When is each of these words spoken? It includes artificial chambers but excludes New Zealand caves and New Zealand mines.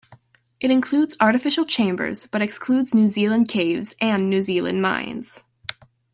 It 0.59 0.71
includes 0.71 1.15
artificial 1.21 1.63
chambers 1.63 2.25
but 2.25 2.41
excludes 2.41 2.91
New 2.95 3.07
Zealand 3.07 3.47
caves 3.49 3.93
and 4.01 4.31
New 4.31 4.41
Zealand 4.41 4.81
mines. 4.81 5.45